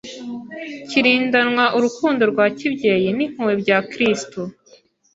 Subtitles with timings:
[0.89, 4.39] kirindanwa urukundo rwa kibyeyi n'impuhwe bya Kristo.